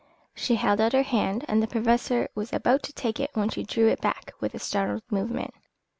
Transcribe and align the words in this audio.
She 0.33 0.55
held 0.55 0.81
out 0.81 0.93
her 0.93 1.03
hand 1.03 1.45
and 1.47 1.61
the 1.61 1.67
Professor 1.67 2.27
was 2.33 2.51
about 2.51 2.81
to 2.81 2.93
take 2.93 3.19
it 3.19 3.29
when 3.35 3.49
she 3.49 3.61
drew 3.61 3.87
it 3.87 4.01
back 4.01 4.33
with 4.39 4.55
a 4.55 4.59
startled 4.59 5.03
movement. 5.11 5.53